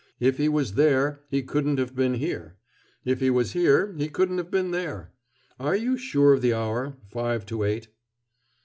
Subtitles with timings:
[0.19, 2.57] If he was there, he couldn't have been here.
[3.05, 5.11] If he was here, he couldn't have been there.
[5.59, 7.87] Are you sure of the hour five to eight?"